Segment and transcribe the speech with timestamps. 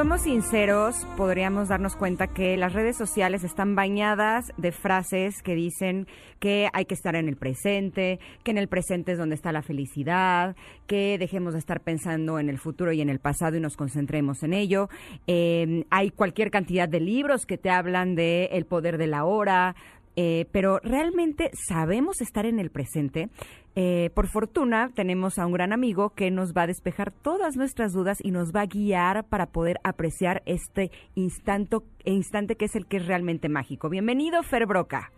[0.00, 6.06] somos sinceros, podríamos darnos cuenta que las redes sociales están bañadas de frases que dicen
[6.38, 9.60] que hay que estar en el presente, que en el presente es donde está la
[9.60, 13.76] felicidad, que dejemos de estar pensando en el futuro y en el pasado y nos
[13.76, 14.88] concentremos en ello.
[15.26, 19.76] Eh, hay cualquier cantidad de libros que te hablan de el poder de la hora,
[20.22, 23.30] eh, pero realmente sabemos estar en el presente.
[23.74, 27.94] Eh, por fortuna, tenemos a un gran amigo que nos va a despejar todas nuestras
[27.94, 32.86] dudas y nos va a guiar para poder apreciar este instante, instante que es el
[32.86, 33.88] que es realmente mágico.
[33.88, 35.10] Bienvenido, Fer Broca.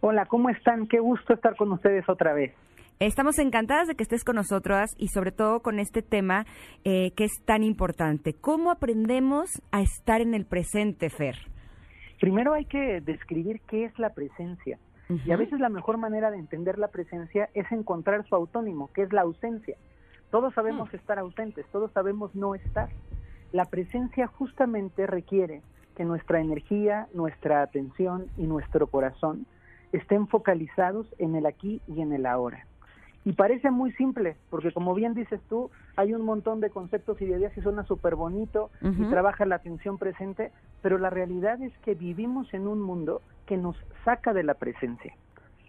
[0.00, 0.86] Hola, ¿cómo están?
[0.86, 2.54] Qué gusto estar con ustedes otra vez.
[3.00, 6.46] Estamos encantadas de que estés con nosotras y sobre todo con este tema
[6.84, 8.32] eh, que es tan importante.
[8.32, 11.55] ¿Cómo aprendemos a estar en el presente, Fer?
[12.20, 14.78] Primero hay que describir qué es la presencia.
[15.24, 19.02] Y a veces la mejor manera de entender la presencia es encontrar su autónimo, que
[19.02, 19.76] es la ausencia.
[20.30, 22.88] Todos sabemos estar ausentes, todos sabemos no estar.
[23.52, 25.62] La presencia justamente requiere
[25.96, 29.46] que nuestra energía, nuestra atención y nuestro corazón
[29.92, 32.66] estén focalizados en el aquí y en el ahora.
[33.26, 37.26] Y parece muy simple, porque como bien dices tú, hay un montón de conceptos y
[37.26, 41.76] de ideas y suena súper bonito y trabaja la atención presente, pero la realidad es
[41.78, 45.12] que vivimos en un mundo que nos saca de la presencia.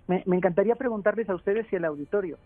[0.08, 2.38] Me, me encantaría preguntarles a ustedes y al auditorio,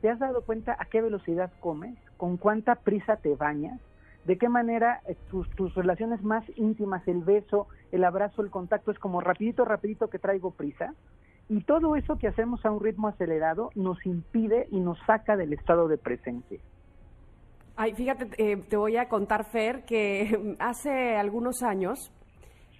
[0.00, 1.98] ¿te has dado cuenta a qué velocidad comes?
[2.16, 3.78] ¿Con cuánta prisa te bañas?
[4.24, 8.92] ¿De qué manera eh, tus, tus relaciones más íntimas, el beso, el abrazo, el contacto,
[8.92, 10.94] es como rapidito, rapidito que traigo prisa?
[11.48, 15.52] Y todo eso que hacemos a un ritmo acelerado nos impide y nos saca del
[15.52, 16.58] estado de presencia.
[17.76, 22.12] Ay, fíjate, eh, te voy a contar, Fer, que hace algunos años,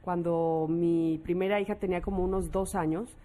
[0.03, 3.17] cuando mi primera hija tenía como unos dos años,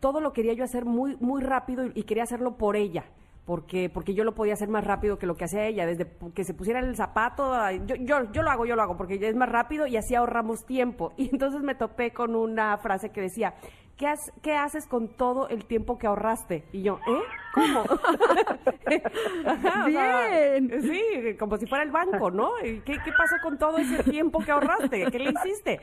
[0.00, 3.04] todo lo quería yo hacer muy, muy rápido y quería hacerlo por ella.
[3.46, 6.44] Porque, porque yo lo podía hacer más rápido que lo que hacía ella, desde que
[6.44, 7.52] se pusiera el zapato,
[7.86, 10.64] yo, yo, yo lo hago, yo lo hago, porque es más rápido y así ahorramos
[10.64, 11.12] tiempo.
[11.18, 13.54] Y entonces me topé con una frase que decía,
[13.96, 14.12] ¿qué,
[14.42, 16.64] ¿qué haces con todo el tiempo que ahorraste?
[16.72, 17.22] Y yo, ¿eh?
[17.54, 17.84] ¿Cómo?
[19.86, 20.82] Bien.
[20.82, 22.50] sí, como si fuera el banco, ¿no?
[22.62, 25.10] ¿Qué, ¿Qué pasó con todo ese tiempo que ahorraste?
[25.10, 25.80] ¿Qué le hiciste?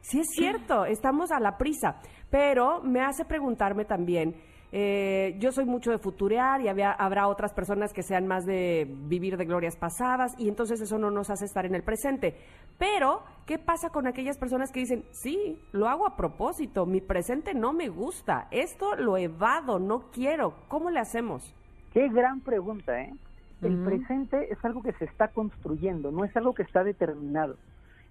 [0.00, 2.00] Sí es cierto, estamos a la prisa,
[2.30, 4.34] pero me hace preguntarme también,
[4.72, 8.86] eh, yo soy mucho de futurear y había, habrá otras personas que sean más de
[9.08, 12.36] vivir de glorias pasadas y entonces eso no nos hace estar en el presente.
[12.78, 17.52] Pero, ¿qué pasa con aquellas personas que dicen, sí, lo hago a propósito, mi presente
[17.52, 21.54] no me gusta, esto lo evado, no quiero, ¿cómo le hacemos?
[21.92, 23.12] Qué gran pregunta, ¿eh?
[23.62, 27.56] El presente es algo que se está construyendo, no es algo que está determinado.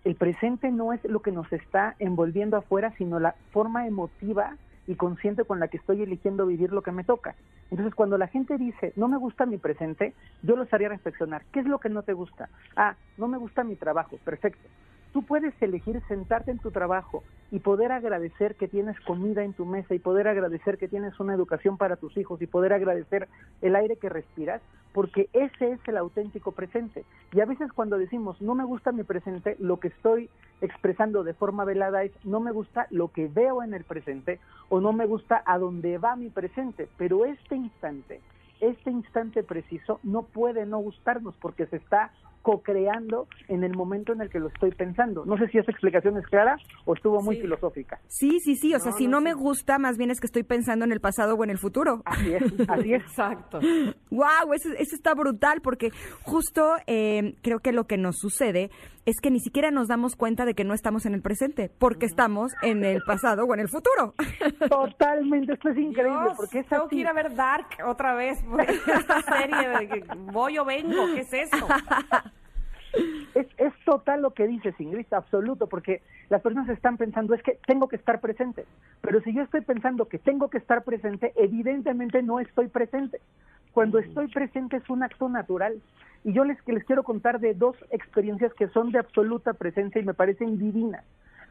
[0.03, 4.57] El presente no es lo que nos está envolviendo afuera, sino la forma emotiva
[4.89, 7.35] y consciente con la que estoy eligiendo vivir lo que me toca.
[7.69, 11.59] Entonces, cuando la gente dice, no me gusta mi presente, yo los haría reflexionar, ¿qué
[11.59, 12.49] es lo que no te gusta?
[12.75, 14.67] Ah, no me gusta mi trabajo, perfecto.
[15.11, 19.65] Tú puedes elegir sentarte en tu trabajo y poder agradecer que tienes comida en tu
[19.65, 23.27] mesa y poder agradecer que tienes una educación para tus hijos y poder agradecer
[23.61, 24.61] el aire que respiras,
[24.93, 27.05] porque ese es el auténtico presente.
[27.33, 30.29] Y a veces cuando decimos no me gusta mi presente, lo que estoy
[30.61, 34.79] expresando de forma velada es no me gusta lo que veo en el presente o
[34.81, 38.21] no me gusta a dónde va mi presente, pero este instante
[38.61, 44.21] este instante preciso no puede no gustarnos porque se está co-creando en el momento en
[44.21, 45.25] el que lo estoy pensando.
[45.25, 47.41] No sé si esa explicación es clara o estuvo muy Sí.
[47.41, 47.99] filosófica.
[48.07, 48.73] Sí, sí, sí.
[48.73, 49.23] O sea, No, si no, no sí.
[49.25, 52.01] me gusta, más bien es que estoy pensando en el pasado o en el futuro.
[52.05, 53.01] Así es, así es.
[53.09, 53.59] Exacto.
[54.11, 55.91] Wow, eso, eso está brutal porque
[56.23, 58.69] justo eh, creo que lo que nos sucede
[59.05, 62.05] es que ni siquiera nos damos cuenta de que no estamos en el presente porque
[62.05, 64.13] estamos en el pasado o en el futuro.
[64.69, 66.95] Totalmente, esto es increíble Dios, porque es tengo así.
[66.95, 68.37] que ir a ver Dark otra vez.
[68.49, 71.67] porque Esta serie de que voy o vengo, ¿qué es eso?
[73.35, 77.59] Es, es total lo que dices, Ingrid, absoluto, porque las personas están pensando es que
[77.67, 78.65] tengo que estar presente,
[79.01, 83.21] pero si yo estoy pensando que tengo que estar presente, evidentemente no estoy presente.
[83.73, 85.81] Cuando estoy presente es un acto natural.
[86.23, 90.01] Y yo les, que les quiero contar de dos experiencias que son de absoluta presencia
[90.01, 91.05] y me parecen divinas.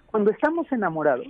[0.06, 1.26] Cuando estamos enamorados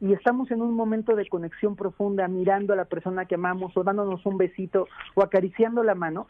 [0.00, 3.82] y estamos en un momento de conexión profunda, mirando a la persona que amamos o
[3.82, 6.26] dándonos un besito o acariciando la mano,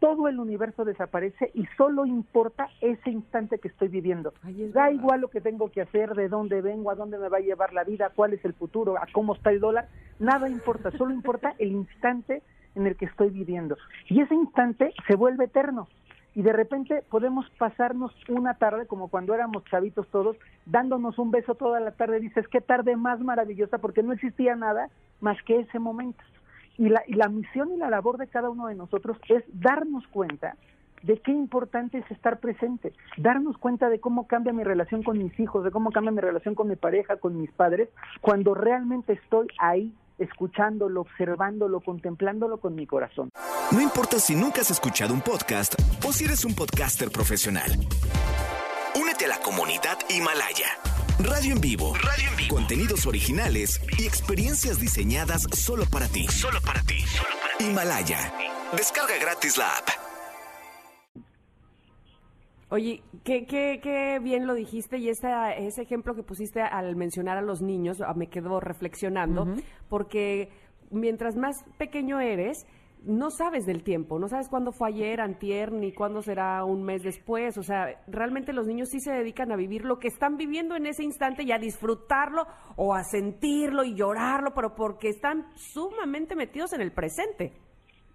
[0.00, 4.34] todo el universo desaparece y solo importa ese instante que estoy viviendo.
[4.42, 5.00] Ay, es da verdad.
[5.00, 7.72] igual lo que tengo que hacer, de dónde vengo, a dónde me va a llevar
[7.72, 11.54] la vida, cuál es el futuro, a cómo está el dólar, nada importa, solo importa
[11.58, 12.42] el instante
[12.74, 13.76] en el que estoy viviendo.
[14.08, 15.88] Y ese instante se vuelve eterno.
[16.34, 20.36] Y de repente podemos pasarnos una tarde, como cuando éramos chavitos todos,
[20.66, 22.18] dándonos un beso toda la tarde.
[22.18, 24.88] Dices, qué tarde más maravillosa, porque no existía nada
[25.20, 26.22] más que ese momento.
[26.76, 30.04] Y la, y la misión y la labor de cada uno de nosotros es darnos
[30.08, 30.56] cuenta
[31.04, 35.38] de qué importante es estar presente, darnos cuenta de cómo cambia mi relación con mis
[35.38, 37.90] hijos, de cómo cambia mi relación con mi pareja, con mis padres,
[38.22, 43.30] cuando realmente estoy ahí, escuchándolo, observándolo, contemplándolo con mi corazón.
[43.72, 45.74] No importa si nunca has escuchado un podcast
[46.06, 47.70] o si eres un podcaster profesional.
[48.94, 50.68] Únete a la comunidad Himalaya.
[51.18, 51.94] Radio en vivo.
[51.94, 52.54] Radio en vivo.
[52.54, 56.26] Contenidos originales y experiencias diseñadas solo para ti.
[56.28, 57.04] Solo para ti.
[57.60, 58.32] Himalaya.
[58.76, 60.03] Descarga gratis la app.
[62.74, 67.38] Oye, qué, qué, qué bien lo dijiste y esta, ese ejemplo que pusiste al mencionar
[67.38, 69.46] a los niños ah, me quedó reflexionando,
[69.88, 70.48] porque
[70.90, 72.66] mientras más pequeño eres,
[73.04, 77.04] no sabes del tiempo, no sabes cuándo fue ayer, antier, ni cuándo será un mes
[77.04, 77.56] después.
[77.58, 80.86] O sea, realmente los niños sí se dedican a vivir lo que están viviendo en
[80.86, 82.44] ese instante y a disfrutarlo
[82.74, 87.52] o a sentirlo y llorarlo, pero porque están sumamente metidos en el presente.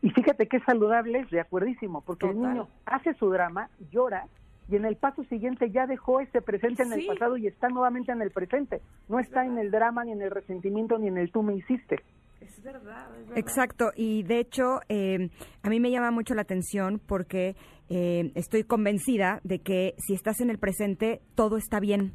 [0.01, 4.27] Y fíjate qué saludable es, de acuerdísimo, porque el niño hace su drama, llora,
[4.69, 7.01] y en el paso siguiente ya dejó ese presente en Sí.
[7.01, 8.81] el pasado y está nuevamente en el presente.
[9.07, 11.97] No está en el drama, ni en el resentimiento, ni en el tú me hiciste.
[12.41, 13.37] Es verdad, es verdad.
[13.37, 15.29] Exacto, y de hecho eh,
[15.61, 17.55] a mí me llama mucho la atención porque
[17.89, 22.13] eh, estoy convencida de que si estás en el presente, todo está bien.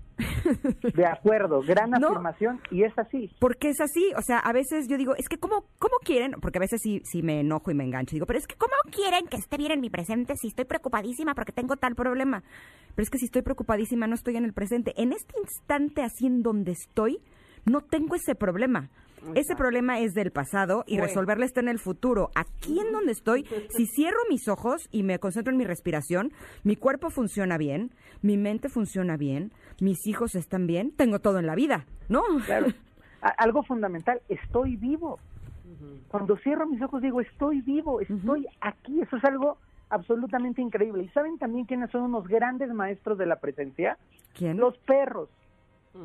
[0.94, 2.08] De acuerdo, gran No.
[2.08, 3.30] afirmación, y es así.
[3.40, 6.32] Porque es así, o sea, a veces yo digo, es que ¿cómo, cómo quieren?
[6.40, 8.14] Porque a veces sí, sí me enojo y me engancho.
[8.14, 11.34] Digo, pero es que ¿cómo quieren que esté bien en mi presente si estoy preocupadísima
[11.34, 12.42] porque tengo tal problema?
[12.94, 14.92] Pero es que si estoy preocupadísima no estoy en el presente.
[14.96, 17.18] En este instante así en donde estoy,
[17.64, 18.90] no tengo ese problema.
[19.34, 21.06] Ese problema es del pasado y Fue.
[21.06, 22.30] resolverlo está en el futuro.
[22.34, 26.32] Aquí en donde estoy, si cierro mis ojos y me concentro en mi respiración,
[26.62, 27.92] mi cuerpo funciona bien,
[28.22, 32.22] mi mente funciona bien, mis hijos están bien, tengo todo en la vida, ¿no?
[32.46, 32.66] Claro.
[33.38, 35.18] Algo fundamental, estoy vivo.
[36.08, 39.00] Cuando cierro mis ojos digo, estoy vivo, estoy aquí.
[39.00, 41.04] Eso es algo absolutamente increíble.
[41.04, 43.98] ¿Y saben también quiénes son unos grandes maestros de la presencia?
[44.34, 44.58] ¿Quién?
[44.58, 45.28] Los perros.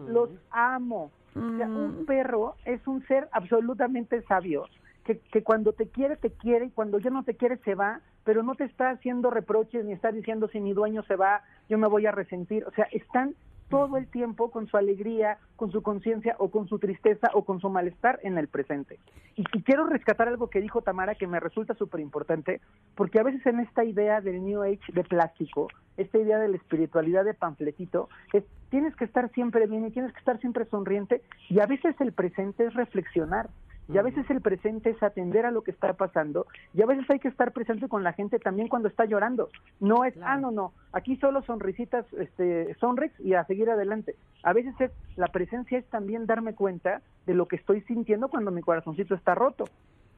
[0.07, 1.11] Los amo.
[1.35, 1.75] O sea, Mm.
[1.77, 4.65] un perro es un ser absolutamente sabio,
[5.05, 8.01] que, que cuando te quiere, te quiere, y cuando ya no te quiere, se va,
[8.23, 11.77] pero no te está haciendo reproches ni está diciendo si mi dueño se va, yo
[11.77, 12.65] me voy a resentir.
[12.65, 13.35] O sea, están
[13.69, 17.59] todo el tiempo con su alegría, con su conciencia o con su tristeza o con
[17.59, 18.97] su malestar en el presente.
[19.35, 22.61] Y, y quiero rescatar algo que dijo Tamara que me resulta súper importante,
[22.95, 25.67] porque a veces en esta idea del New Age de plástico,
[26.01, 30.11] esta idea de la espiritualidad de panfletito, es tienes que estar siempre bien y tienes
[30.11, 33.49] que estar siempre sonriente, y a veces el presente es reflexionar.
[33.91, 37.09] Y a veces el presente es atender a lo que está pasando, y a veces
[37.09, 39.49] hay que estar presente con la gente también cuando está llorando.
[39.79, 44.15] No es, ah, no, no, aquí solo sonrisitas, este, sonrix y a seguir adelante.
[44.43, 48.51] A veces es, la presencia es también darme cuenta de lo que estoy sintiendo cuando
[48.51, 49.65] mi corazoncito está roto.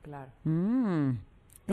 [0.01, 0.31] Claro.
[0.43, 1.11] Mm,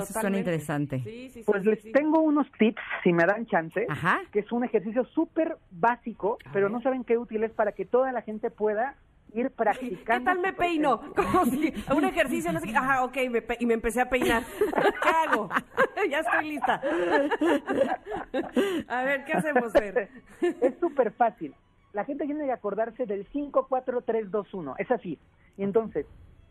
[0.03, 0.51] eso suena Totalmente.
[0.51, 0.99] interesante.
[1.01, 1.93] Sí, sí, sí, Pues sí, les sí.
[1.93, 4.21] tengo unos tips, si me dan chance, Ajá.
[4.33, 6.73] que es un ejercicio súper básico, A pero ver.
[6.73, 8.95] no saben qué útil es para que toda la gente pueda
[9.35, 10.05] ir practicando.
[10.21, 11.01] ¿Qué tal me peino?
[11.17, 12.77] Como si un ejercicio, no sé qué.
[12.77, 14.43] Ajá, ok, me y me empecé a peinar.
[15.03, 15.51] ¿Qué hago?
[16.11, 16.81] ya estoy lista.
[18.89, 20.09] a ver, ¿qué hacemos, Fer?
[20.41, 21.55] es súper fácil.
[21.93, 24.75] La gente tiene que acordarse del 5, 4, 3, 2, 1.
[24.79, 25.19] Es así.
[25.57, 26.07] Y entonces,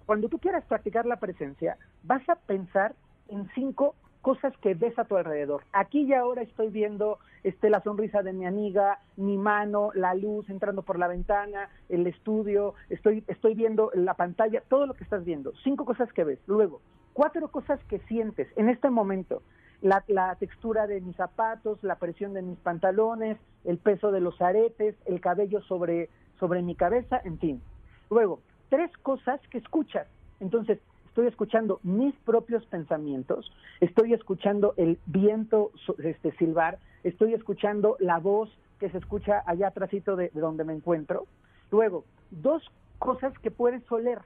[0.06, 2.94] cuando tú quieras practicar la presencia, vas a pensar
[3.30, 5.64] en cinco cosas que ves a tu alrededor.
[5.72, 10.50] Aquí y ahora estoy viendo este, la sonrisa de mi amiga, mi mano, la luz
[10.50, 15.24] entrando por la ventana, el estudio, estoy, estoy viendo la pantalla, todo lo que estás
[15.24, 15.54] viendo.
[15.64, 16.40] Cinco cosas que ves.
[16.46, 16.82] Luego,
[17.14, 19.42] cuatro cosas que sientes en este momento.
[19.82, 24.42] La, la, textura de mis zapatos, la presión de mis pantalones, el peso de los
[24.42, 27.62] aretes, el cabello sobre, sobre mi cabeza, en fin.
[28.10, 30.08] Luego, tres cosas que escuchas.
[30.40, 30.80] Entonces,
[31.18, 38.56] estoy escuchando mis propios pensamientos, estoy escuchando el viento este, silbar, estoy escuchando la voz
[38.80, 41.26] que se escucha allá atrásito de, donde me encuentro.
[41.72, 42.62] Luego, dos
[43.00, 44.20] cosas que puedes oler.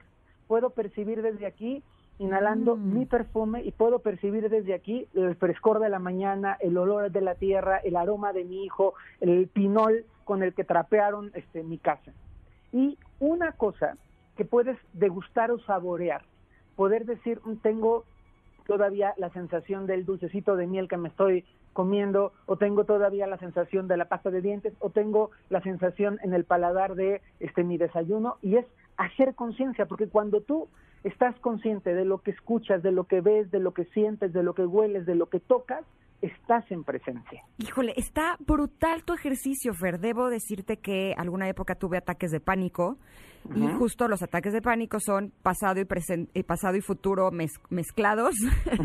[0.49, 1.81] Puedo percibir desde aquí,
[2.19, 2.93] inhalando mm.
[2.93, 7.21] mi perfume, y puedo percibir desde aquí el frescor de la mañana, el olor de
[7.21, 11.77] la tierra, el aroma de mi hijo, el pinol con el que trapearon este, mi
[11.77, 12.11] casa.
[12.73, 13.95] Y una cosa
[14.35, 16.23] que puedes degustar o saborear,
[16.75, 18.05] poder decir, mm, tengo
[18.67, 23.37] todavía la sensación del dulcecito de miel que me estoy comiendo, o tengo todavía la
[23.37, 27.63] sensación de la pasta de dientes, o tengo la sensación en el paladar de este
[27.63, 28.65] mi desayuno, y es
[28.97, 30.67] hacer conciencia, porque cuando tú
[31.03, 34.43] estás consciente de lo que escuchas, de lo que ves, de lo que sientes, de
[34.43, 35.83] lo que hueles, de lo que tocas,
[36.21, 37.43] estás en presencia.
[37.57, 39.99] Híjole, está brutal tu ejercicio, Fer.
[39.99, 42.97] Debo decirte que alguna época tuve ataques de pánico
[43.55, 47.31] y justo los ataques de pánico son pasado y presente, eh, pasado y futuro
[47.69, 48.35] mezclados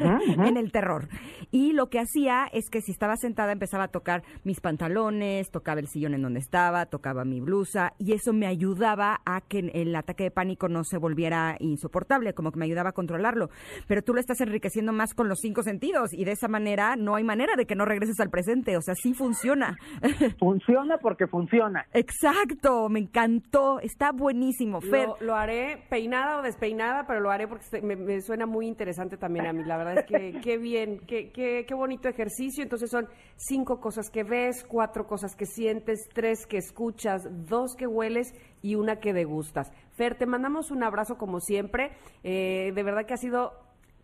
[0.45, 1.09] en el terror.
[1.51, 5.81] Y lo que hacía es que si estaba sentada empezaba a tocar mis pantalones, tocaba
[5.81, 9.95] el sillón en donde estaba, tocaba mi blusa y eso me ayudaba a que el
[9.95, 13.51] ataque de pánico no se volviera insoportable, como que me ayudaba a controlarlo.
[13.87, 17.15] Pero tú lo estás enriqueciendo más con los cinco sentidos y de esa manera no
[17.15, 19.77] hay manera de que no regreses al presente, o sea, sí funciona.
[20.39, 21.87] Funciona porque funciona.
[21.93, 24.46] Exacto, me encantó, está buenísimo.
[24.81, 25.09] Fer.
[25.21, 29.53] Lo, haré peinada o despeinada, pero lo haré porque me, suena muy interesante también a
[29.53, 29.65] mí.
[29.65, 32.63] La verdad es que qué bien, qué, qué, qué bonito ejercicio.
[32.63, 37.87] Entonces son cinco cosas que ves, cuatro cosas que sientes, tres que escuchas, dos que
[37.87, 39.71] hueles y una que degustas.
[39.97, 41.93] Fer, te mandamos un abrazo como siempre.
[42.23, 43.53] Eh, de verdad que ha sido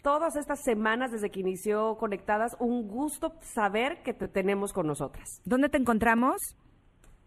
[0.02, 2.56] todas estas semanas desde que inició Conectadas.
[2.58, 5.40] Un gusto saber que te tenemos con nosotras.
[5.44, 6.56] ¿Dónde te encontramos?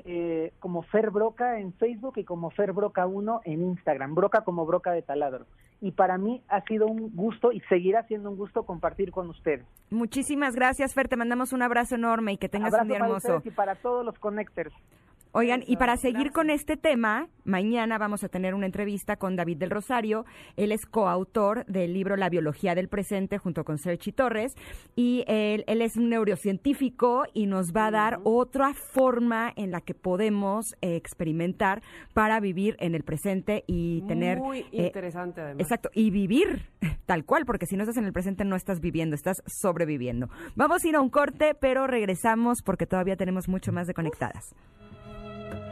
[0.07, 4.13] Eh, como Fer Broca en Facebook y como Fer Broca 1 en Instagram.
[4.13, 5.47] Broca como Broca de Taladro.
[5.81, 9.65] Y para mí ha sido un gusto y seguirá siendo un gusto compartir con ustedes.
[9.89, 11.07] Muchísimas gracias, Fer.
[11.07, 13.41] Te mandamos un abrazo enorme y que tengas un día hermoso.
[13.43, 14.73] y para todos los connectors.
[15.37, 19.57] Oigan, y para seguir con este tema, mañana vamos a tener una entrevista con David
[19.57, 20.25] del Rosario.
[20.55, 24.55] Él es coautor del libro La biología del presente junto con Sergi Torres.
[24.95, 29.93] Y él, es un neurocientífico y nos va a dar otra forma en la que
[29.93, 31.81] podemos eh, experimentar
[32.13, 34.37] para vivir en el presente y tener...
[34.37, 35.59] Muy eh, interesante, además.
[35.59, 36.69] Exacto, y vivir
[37.05, 40.29] tal cual, porque si no estás en el presente no estás viviendo, estás sobreviviendo.
[40.55, 44.55] Vamos a ir a un corte, pero regresamos porque todavía tenemos mucho más de conectadas.